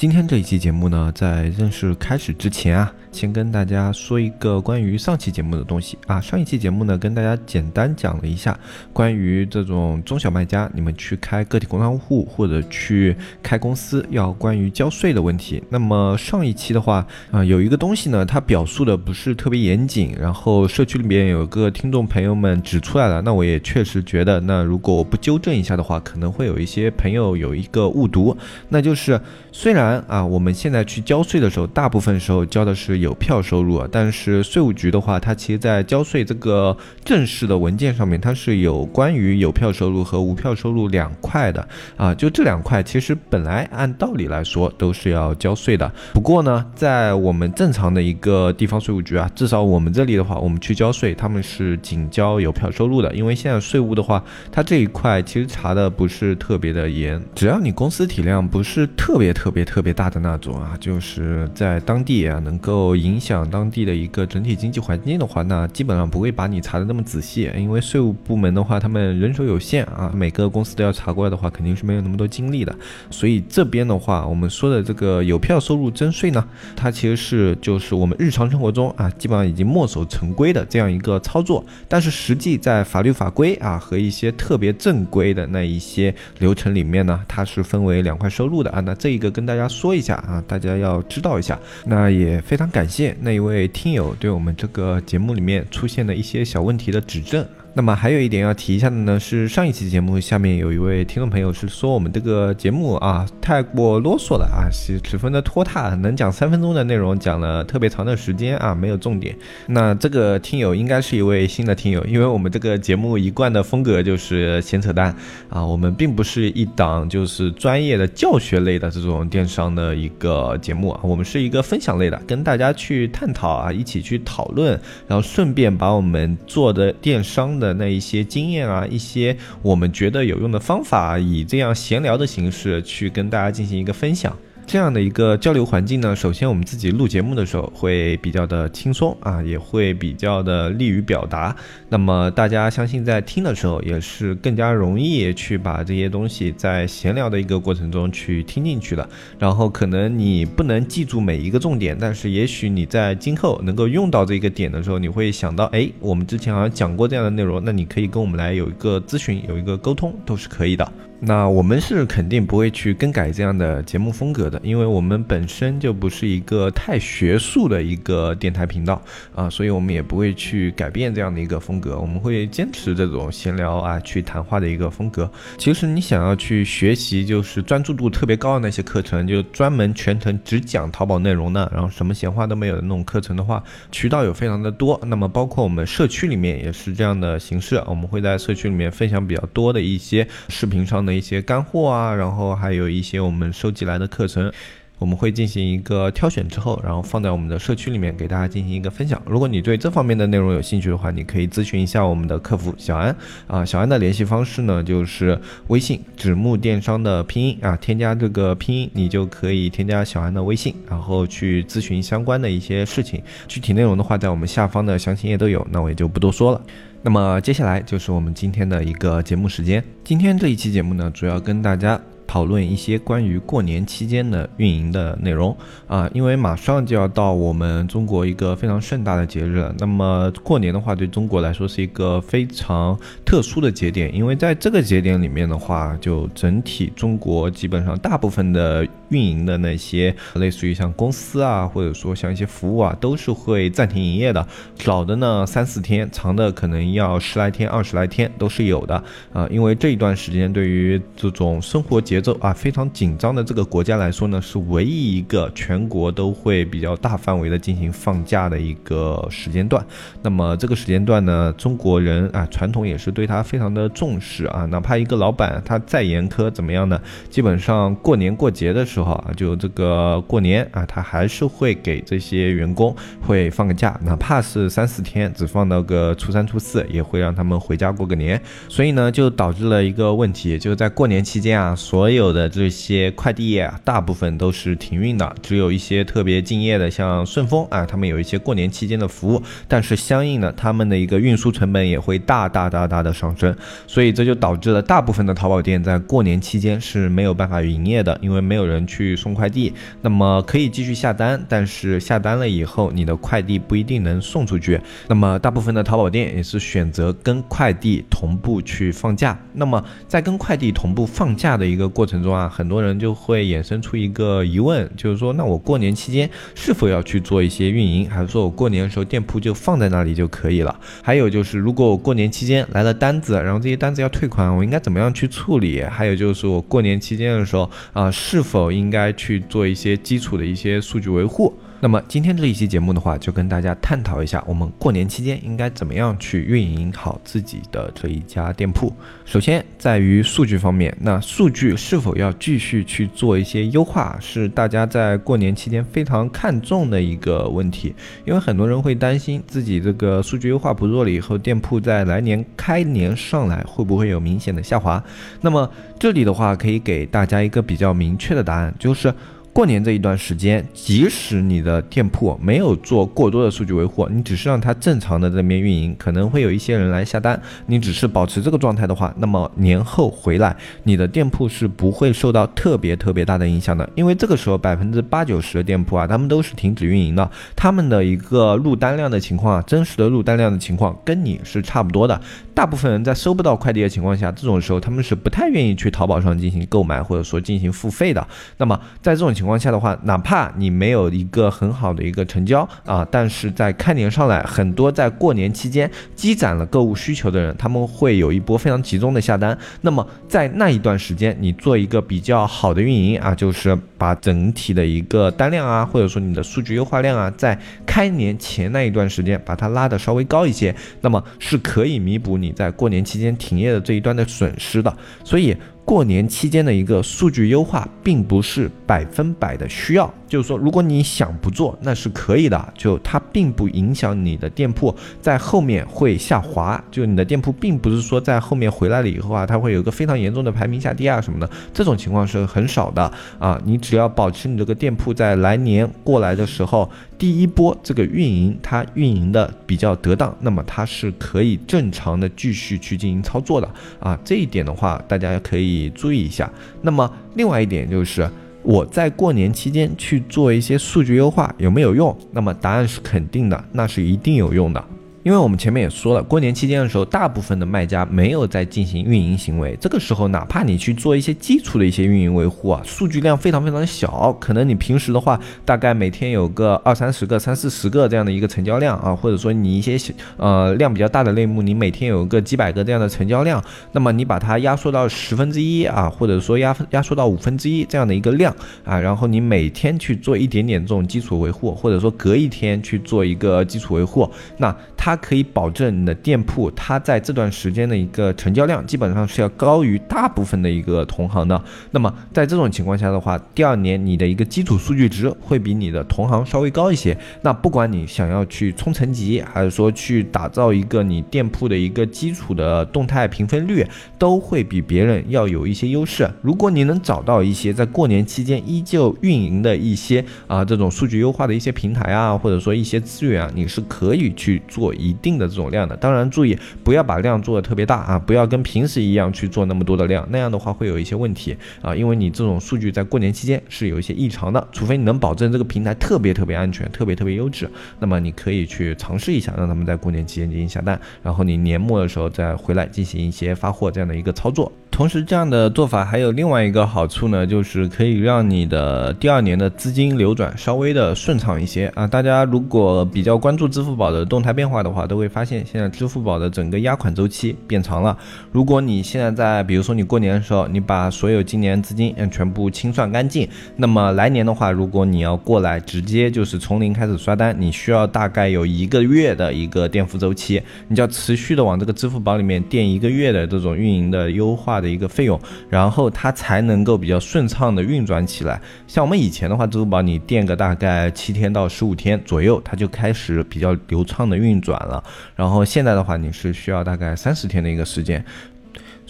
[0.00, 6.20] 今天这一期节目呢，在正式开始之前啊，先跟大家说一个关于上期节目的东西啊。
[6.20, 8.58] 上一期节目呢，跟大家简单讲了一下
[8.92, 15.62] 关于这种中小卖家，你们去开个体工商户或者去开公司要关于交税的问题。
[15.68, 28.36] 那么上一期的话啊，有一个东西呢，它表述的不是特别严谨，然后社区里面有个听众朋友们指出来了，那我也确实觉得，那如果我不纠正一下的话，可能会有一些朋友有一个误读，
[28.70, 29.20] 那就是
[29.52, 29.81] 虽然。
[29.82, 42.14] 然啊，我们现在去交税的时候，大部分时候交的是有票收入啊，但是税务局的话，它其实在交税这个正式的文件上面，它是有关于有票收入和无票收入两块的啊。
[42.14, 45.90] 就这两块，其实本来按道理来说都是要交税的。
[46.12, 53.12] 不过呢，在我们正常的一个地方税务局啊，至少我们这里的话，我们去交税，他们是仅交有票收入的。
[53.14, 59.71] 因为现在税务的话，它这一块其实查的不是特别的严，只要你公司体量不是特别特别特。
[59.72, 72.76] 特别大的那种啊，就是在当地啊，能够影响当地的一个整体经济环境的话，那基本上不会把你查的那么仔细，因为税务部门的话，他们人手有限啊，每个公司都要查过来的话，肯定是没有那么多精力的。
[73.08, 88.80] 所以这边的话，我们说的这个有票收入征税呢，它其实是就是我们日常生活中啊，基本上已经墨守成规的这样一个操作，但是实际在法律法规啊和一些特别正规的那一些流程里面呢，它是分为两块收入的啊。
[88.80, 89.61] 那这一个跟大家。
[89.68, 91.58] 说一下啊，大家要知道一下。
[91.84, 97.46] 那也非常感谢那一位听友对我们这个节目里面出现的一些小问题的指正。
[97.74, 109.34] 那么还有一点要提一下的呢，是上一期节目下面有一位听众朋友是说我们这个节目啊太过啰嗦了啊，是十分的拖沓，能讲三分钟的内容讲了特别长的时间啊，没有重点。
[109.68, 115.16] 那这个听友应该是一位新的听友，因为我们这个节目一贯的风格就是闲扯淡
[115.48, 124.78] 啊，我们并不是一档就是专业的教学类的这种电商的一个节目啊，我们是一个分享类的，跟大家去探讨啊，一起去讨论，
[125.08, 127.61] 然后顺便把我们做的电商。
[127.62, 134.36] 的那一些经验啊，一些我们觉得有用的方法，以这样闲聊的形式去跟大家进行一个分享。
[134.64, 141.54] 这样的一个交流环境呢，首先我们自己录节目的时候会比较的轻松啊，也会比较的利于表达。
[141.90, 149.06] 那么大家相信在听的时候也是更加容易去把这些东西在闲聊的一个过程中去听进去的。
[149.38, 160.90] 然后可能你不能记住每一个重点，但是也许你在今后能够用到这个点的时候，你会想到，哎，我们之前好像讲过这样的内容，那你可以跟我们来有一个咨询，有一个沟通，都是可以的。
[161.24, 169.00] 那我们是肯定不会去更改这样的节目风格的，因为我们本身就不是一个太学术的一个电台频道
[169.32, 175.30] 啊，所以我们也不会去改变这样的一个风格，我们会坚持这种闲聊啊、去谈话的一个风格。
[175.56, 183.62] 其实你想要去学习，就是专注度特别高的那些课程，就专门全程只讲淘宝内容的，然后什么闲话都没有的那种课程的话，
[183.92, 185.00] 渠道有非常的多。
[185.06, 191.11] 那么包括我们社区里面也是这样的形式，我们会在社区里面分享比较多的一些视频上的。
[191.14, 194.52] 一些干货啊，然后还有一些我们收集来的课程，
[194.98, 199.20] 我们会进行一个挑选之后，然后放在我们的社区里面给大家进行一个分享。
[199.26, 203.16] 如果你对这方面的内容有兴趣的话，你可以咨询一下我们的客服小安
[203.48, 203.64] 啊。
[203.64, 205.36] 小安的联系方式呢，就是
[205.66, 213.20] 微信纸木电商的拼音啊，添加这个拼音，你就可以添加小安的微信，然后去咨询相关的一些事情。
[213.48, 216.60] 具体内容的话，在我们下方的详情页都有，那我也就不多说了。
[217.04, 219.82] 那么接下来就是我们今天的一个节目时间。
[220.04, 222.00] 今天这一期节目呢，主要跟大家
[222.32, 225.54] 讨论一些关于过年期间的运营的内容
[225.86, 229.74] 啊，因为马上就要到我们中国一个非常盛大的节日了。
[229.78, 238.88] 那么过年的话，对中国来说是一个非常特殊的节点，因为在这个节点里面的话，就整体中国基本上大部分的。
[239.12, 244.48] 运营的那些类似于像公司啊，或者说像一些服务啊，都是会暂停营业的。
[244.78, 249.04] 少的呢三四天，长的可能要十来天、二十来天都是有的
[249.34, 249.46] 啊。
[249.50, 259.84] 因为这一段时间对于这种生活节奏啊非常紧张的这个国家来说呢，是唯一一个全国都会比较大范围的进行放假的一个时间段。
[260.22, 267.00] 那么这个时间段呢，中国人啊传统也是对他非常的重视啊，哪怕一个老板他再严苛怎么样呢？
[267.28, 278.40] 基本上过年过节的时候啊，就这个过年啊，他还是会给这些员工会放个假，哪怕是三四天，只放到个初三初四，也会让他们回家过个年。
[278.68, 293.56] 所以呢，就导致了一个问题，就是在过年期间啊，所所有的这些快递业啊，大部分都是停运的，只有一些特别敬业的，像顺丰啊，他们有一些过年期间的服务，但是相应的，他们的一个运输成本也会大大大大的上升，
[293.86, 299.72] 所以这就导致了大部分的淘宝店在过年期间是没有办法营业的，因为没有人去送快递。
[300.00, 304.80] 那么可以继续下单，但是下单了以后，你的快递不一定能送出去。
[305.06, 309.38] 那么大部分的淘宝店也是选择跟快递同步去放假。
[309.52, 320.74] 那么在跟快递同步放假的一个过程中啊，很多人就会衍生出一个疑问，就是说，那我过年期间是否要去做一些运营，还是说我过年的时候店铺就放在那里就可以了？
[321.02, 325.82] 还有就是，如果我过年期间来了单子，然后这些单子要退款，我应该怎么样去处理？
[325.82, 331.52] 还有就是我过年期间的时候啊，是否应该去做一些基础的一些数据维护？
[331.82, 338.94] 那么今天这一期节目的话，就跟大家探讨一下，我们过年期间应该怎么样去运营好自己的这一家店铺。
[339.24, 347.92] 首先，在于数据方面，那数据是否要继续去做一些优化，是大家在过年期间非常看重的一个问题。
[348.24, 355.02] 因为很多人会担心自己这个数据优化不做了以后，店铺在来年开年上来会不会有明显的下滑？
[355.40, 355.68] 那么
[355.98, 359.12] 这里的话，可以给大家一个比较明确的答案，就是。
[359.52, 367.38] 过年这一段时间，即使你的店铺没有做过多的数据维护，你只是让它正常的这边运营，可能会有一些人来下单。
[367.66, 373.86] 你只是保持这个状态的话，那么年后回来，你的店铺是不会受到特别特别大的影响的。
[373.94, 382.18] 因为这个时候百分之八九十的店铺啊，他们都是停止运营的，他们的一个入单量的情况啊，真实的入单量的情况跟你是差不多的。
[382.54, 388.26] 大部分人在收不到快递的情况下，这种时候他们是不太愿意去淘宝上进行购买或者说进行付费的。
[388.56, 399.58] 那么在这种情，情况下的话，哪怕你没有一个很好的一个成交啊，但是在开年上来，很多在过年期间积攒了购物需求的人，他们会有一波非常集中的下单。
[399.80, 414.96] 那么在那一段时间，你做一个比较好的运营啊，就是把整体的一个单量啊，或者说你的数据优化量啊，在开年前那一段时间把它拉的稍微高一些，那么是可以弥补你在过年期间停业的这一端的损失的。
[415.24, 415.56] 所以。
[415.84, 420.12] 过年期间的一个数据优化，并不是百分百的需要。
[420.28, 422.72] 就是说，如果你想不做，那是可以的。
[422.74, 426.82] 就它并不影响你的店铺在后面会下滑。
[426.90, 431.50] 就你的店铺并不是说在后面回来了以后啊，它会有一个非常严重的排名下跌啊什么的。
[431.74, 433.60] 这种情况是很少的啊。
[433.64, 436.90] 你只要保持你这个店铺在来年过来的时候，
[437.22, 443.70] 第一波这个运营它运营的比较得当，那么它是可以正常的继续去进行操作的
[444.00, 444.18] 啊。
[444.24, 446.50] 这一点的话，大家可以注意一下。
[446.80, 448.28] 那么另外一点就是。
[448.64, 452.16] 我在过年期间去做一些数据优化有没有用？
[452.30, 454.84] 那么答案是肯定的，那是一定有用的。
[455.22, 459.78] 因为我们前面也说了，过年期间的时候，大部分的卖家没有在进行运营行为。
[459.80, 469.96] 这个时候，哪怕你去做一些基础的一些运营维护啊，数据量非常非常小，可能你平时的话，大概每天有个二三十个、三四十个这样的一个成交量啊，或者说你一些
[470.38, 478.52] 呃量比较大的类目，你每天有个几百个这样的成交量，那么你把它压缩到十分之一啊，或者说压压缩到五分之一这样的一个量
[478.84, 484.74] 啊，然后你每天去做一点点这种基础维护，或者说隔一天去做一个基础维护，那。
[485.04, 491.60] 它可以保证你的店铺，它在这段时间的一个成交量基本上是要高于大部分的一个同行的。
[491.90, 497.18] 那么在这种情况下的话，第二年你的一个基础数据值会比你的同行稍微高一些。
[497.40, 503.84] 那不管你想要去冲层级，还是说去打造一个你店铺的一个基础的动态评分率，
[504.16, 506.30] 都会比别人要有一些优势。
[506.42, 514.91] 如果你能找到一些在过年期间依旧运营的一些啊这种数据优化的一些平台啊，或者说一些资源啊，你是可以去做。
[514.94, 534.70] 一定的这种量的，当然注意不要把量做的特别大啊，不要跟平时一样去做那么多的量，那样的话会有一些问题啊，因为你这种数据在过年期间是有一些异常的，除非你能保证这个平台特别特别安全，特别特别优质，那么你可以去尝试一下，让他们在过年期间进行下单，然后你年末的时候再回来进行一些发货这样的一个操作。
[534.92, 542.06] 同时，这样的做法还有另外一个好处呢，就是可以让你的第二年的资金流转稍微的顺畅一些啊。
[542.06, 548.16] 大家如果比较关注支付宝的动态变化的话，都会发现现在支付宝的整个压款周期变长了。
[548.52, 564.81] 如果你现在在，比如说你过年的时候，你把所有今年资金嗯全部清算干净，那么来年的话，如果你要过来直接就是从零开始刷单，你需要大概有一个月的一个垫付周期，你就要持续的往这个支付宝里面垫一个月的这种运营的优化。
[564.82, 568.60] 的一个费用，然后它才能够比较顺畅的运转起来。
[568.86, 575.02] 像我们以前的话，支付宝你垫个大概七天到十五天左右，它就开始比较流畅的运转了。
[575.36, 578.22] 然后现在的话，你是需要大概三十天的一个时间。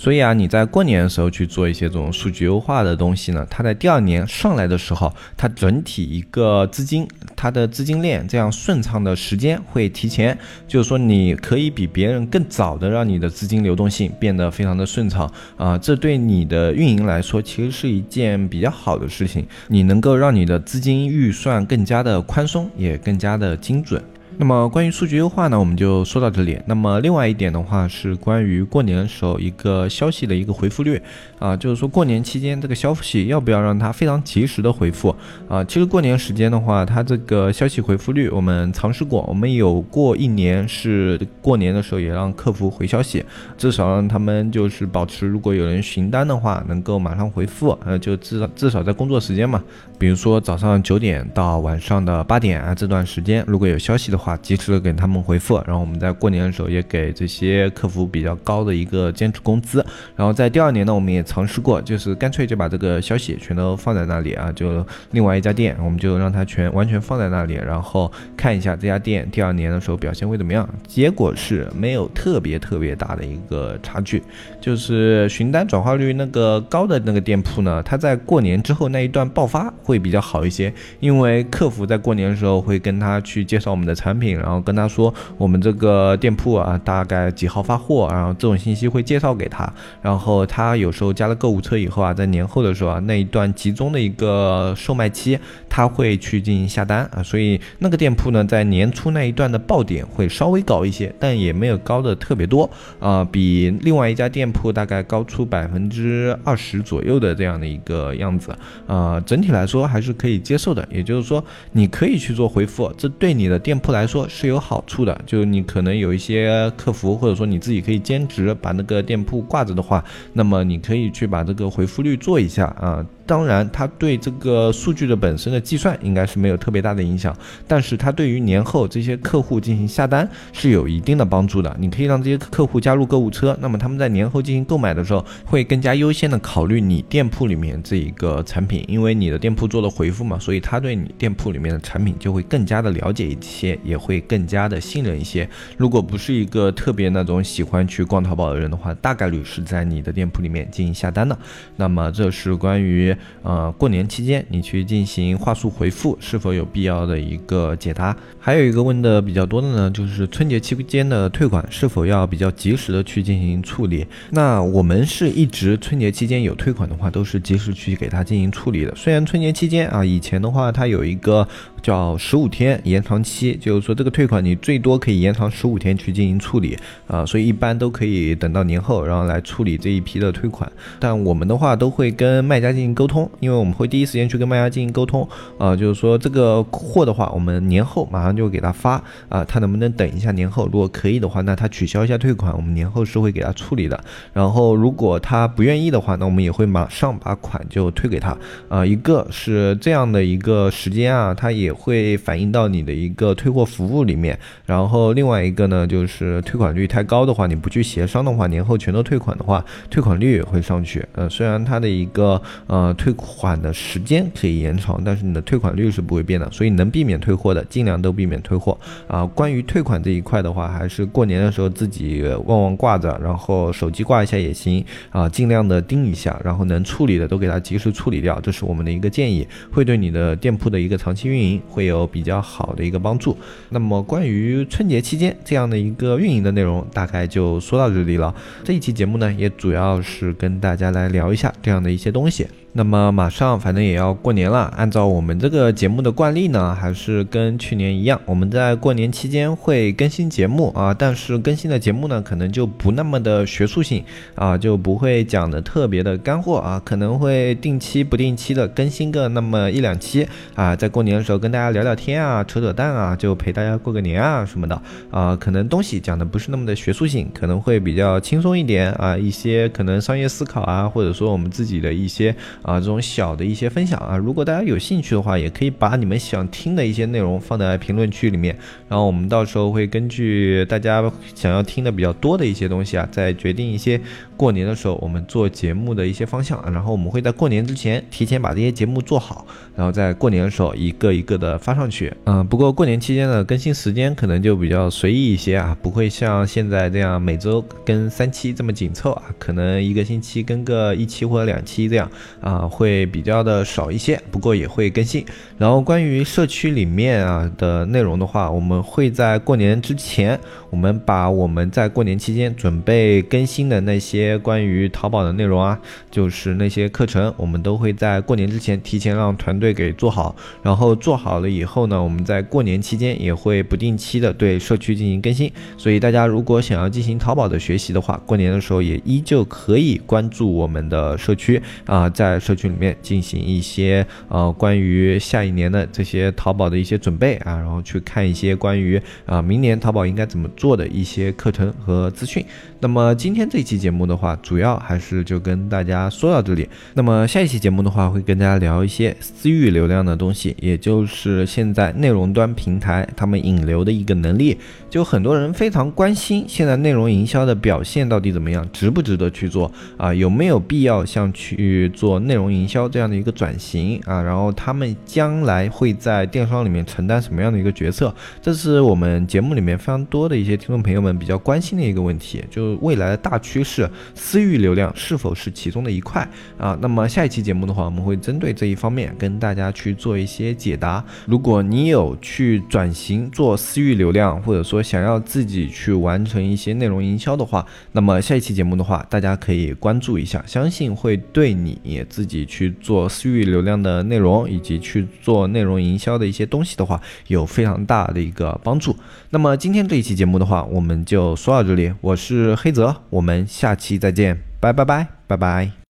[0.03, 7.07] 所以啊，你在过年的时候去做一些这种数据优化的东西呢，它在第二年上来的时候，它整体一个资金，
[7.37, 24.03] 它的资金链这样顺畅的时间会提前，就是说你可以比别人更早的让你的资金流动性变得非常的顺畅啊，这对你的运营来说其实是一件比较好的事情，你能够让你的资金预算更加的宽松，也更加的精准。
[24.39, 26.59] 那么关于数据优化呢，我们就说到这里。
[26.67, 31.01] 那么另外一点的话是关于过年的时候一个消息的一个回复率
[31.39, 35.15] 啊，就是说过年期间这个消息要不要让它非常及时的回复
[35.49, 35.63] 啊？
[35.65, 43.23] 其实过年时间的话，它这个消息回复率我们尝试过，我们有过一年是过年的时候也让客服回消息，
[43.59, 49.63] 至少让他们就是保持如果有人询单的话能够马上回复，呃，就至少至少在工作时间嘛，
[49.99, 54.22] 比如说早上九点到晚上的八点啊这段时间如果有消息的。
[54.22, 70.69] 话话及时的给他们回复，然后我们在过年的时候也给这些客服比较高的一个兼职工资，然后在第二年呢，我们也尝试过，就是干脆就把这个消息全都放在那里啊，就另外一家店，我们就让他全完全放在那里，然后看一下这家店第二年的时候表现会怎么样。
[70.87, 74.23] 结果是没有特别特别大的一个差距，
[74.61, 84.12] 就是询单转化率那个高的那个店铺呢，它在过年之后那一段爆发会比较好一些，因为客服在过年的时候会跟他去介绍我们的产。
[84.13, 89.73] 产品，然后跟他说我们这个店铺啊，大概几号发货，然后这种信息会介绍给他。
[90.03, 97.23] 然后他有时候加了购物车以后啊，在年后的时候啊，那一段集中的一个售卖期，他会去进行下单啊。
[97.23, 102.69] 所以那个店铺呢，在年初那一段的爆点会稍微高一些，但也没有高的特别多
[103.01, 108.55] 啊，比另外一家店铺大概高出百分之二十左右的这样的一个样子
[108.87, 109.19] 啊。
[109.25, 111.43] 整体来说还是可以接受的，也就是说
[111.73, 114.02] 你可以去做回复，这对你的店铺来。
[114.03, 123.07] 来说是有好处的，就你可能有一些客服，或者说你自己可以兼职把那个店铺挂着的话，那么你可以去把这个回复率做一下啊。
[123.33, 127.35] 当然，它对这个数据的本身的计算应该是没有特别大的影响，
[127.67, 131.75] 但是它对于年后这些客户进行下单是有一定的帮助的。
[131.81, 145.49] 你可以让这些客户加入购物车，那么他们在年后进行购买的时候，会更加优先的考虑你店铺里面这一个产品，因为你的店铺做了回复嘛，所以他对你店铺里面的产品就会更加的了解一些，也会更加的信任一些。
[145.79, 151.35] 如果不是一个特别那种喜欢去逛淘宝的人的话，大概率是在你的店铺里面进行下单的。
[151.77, 153.17] 那么这是关于。
[153.43, 158.17] 呃，过年期间你去进行话术回复是否有必要的一个解答？
[158.39, 164.07] 还有一个问的比较多的呢，就是春节期间的退款是否要比较及时的去进行处理？
[164.31, 168.95] 那我们是一直春节期间有退款的话，都是及时去给他进行处理的。
[168.95, 171.47] 虽然春节期间啊，以前的话它有一个。
[171.83, 180.71] 叫十五天延长期，就是说这个退款你最多可以延长十五天去进行处理啊，所以一般都可以等到年后，然后来处理这一批的退款。
[181.01, 190.67] 但我们的话都会跟卖家进行沟通，因为我们会第一时间去跟卖家进行沟通啊，就是说这个货的话，我们年后马上就给他发啊，他能不能等一下年后？
[190.67, 193.99] 如果可以的话，那他取消一下退款，我们年后是会给他处理的。
[194.33, 198.37] 然后如果他不愿意的话，那我们也会马上把款就退给他
[198.69, 198.87] 啊。
[198.87, 201.72] 一个是这样的一个时间啊，他也。
[201.73, 211.05] 会反映到你的一个退货服务里面，然后另外一个呢，就是退款率太高的话，你不去协商的话，年后全都退款的话，退款率也会上去。
[211.13, 216.51] 呃，虽然它的一个呃退款的时间可以延长，但是你的退款率是不会变的。
[216.51, 219.25] 所以能避免退货的，尽量都避免退货啊。
[219.27, 231.62] 关于退款这一块的话，还是过年的时候自己旺旺挂着，然后手机挂一下也行啊，尽量的盯一下，然后能处理的都给它及时处理掉，这是我们的一个建议，会对你的店铺的一个长期运营。
[231.69, 233.37] 会有比较好的一个帮助。
[233.71, 238.35] 那么关于春节期间这样的一个运营的内容，大概就说到这里了。
[238.65, 242.47] 这一期节目呢，也主要是跟大家来聊一下这样的一些东西。
[242.75, 254.03] 那么马上反正也要过年了，按照我们这个节目的惯例呢，还是跟去年一样，我们在过年期间会更新节目啊，但是更新的节目呢，可能就不那么的学术性
[254.35, 272.35] 啊， 就不会讲的特别的干货啊，可能会定期不定期的更新个那么一两期啊，在过年的时候跟大家聊聊天啊，扯扯淡啊，就陪大家过个年啊什么的啊，可能东西讲的不是那么的学术性，可能会比较轻松一点啊，一些可能商业思考啊，或者说我们自己的一些。
[272.63, 278.57] 啊，这种小的一些分享啊，如果大家有兴趣的话，也可以把你们想听的一些内容放在评论区里面，
[278.89, 281.03] 然后我们到时候会根据大家
[281.35, 284.01] 想要听的比较多的一些东西啊，再决定一些
[284.37, 292.13] 过年的时候我们做节目的一些方向啊，然后我们会在过年之前提前把这些节目做好，然后在过年的时候一个一个的发上去。
[292.25, 302.09] 嗯，不过过年期间的更新时间可能就比较随意一些啊，不会像现在这样每周更三期这么紧凑啊，可能一个星期更个一期或者两期这样
[302.41, 302.52] 啊。
[302.53, 305.25] 啊，会比较的少一些，不过也会更新。
[305.57, 315.79] 然后关于社区里面啊的内容的话，我们会在过年之前，我们把我们在过年期间准备更新的那些关于淘宝的内容啊，
[316.11, 320.37] 就是那些课程，我们都会在过年之前提前让团队给做好。
[320.63, 325.51] 然后做好了以后呢，我们在过年期间也会不定期的对社区进行更新。
[325.79, 332.42] 所以大家如果想要进行淘宝的学习的话，过年的时候也依旧可以关注我们的社区啊，在。
[332.43, 342.45] 社区里面进行一些呃关于下一年的这些淘宝的一些准备啊，然后去看一些关于啊明年淘宝应该怎么做的一些课程和资讯。
[342.81, 346.69] 那么今天这期节目的话，主要还是就跟大家说到这里。
[346.95, 354.59] 那么下一期节目的话，会跟大家聊一些私域流量的东西，也就是现在内容端平台他们引流的一个能力。
[354.91, 360.13] 就很多人非常关心，现在内容营销的表现到底怎么样，值不值得去做啊？
[360.13, 364.23] 有没有必要像去做内内容营销这样的一个转型啊？
[364.23, 368.15] 然后他们将来会在电商里面承担什么样的一个角色？
[368.41, 372.43] 这是我们节目里面非常多的一些听众朋友们比较关心的一个问题。
[372.51, 376.79] 就是未来的大趋势，私域流量是否是其中的一块啊？
[376.81, 381.05] 那么下一期节目的话，我们会针对这一方面跟大家去做一些解答。
[381.27, 398.95] 如果你有去转型做私域流量，或者说想要自己去完成一些内容营销的话，那么下一期节目的话，大家可以关注一下，相信会对你自自己去做私域流量的内容以及去做内容营销的一些东西的话，有非常大的一个帮助。
[399.31, 401.93] 那么今天这一期节目的话，我们就说到这里。
[402.01, 405.73] 我是黑泽，我们下期再见，拜拜拜拜拜。